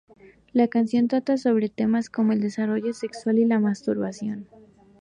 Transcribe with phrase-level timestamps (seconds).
[0.51, 4.47] La canción trata sobre temas como el desarrollo sexual y la masturbación.